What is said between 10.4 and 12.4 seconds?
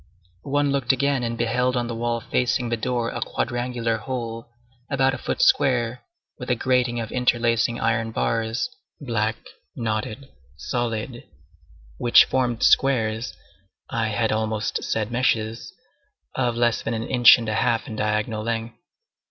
solid, which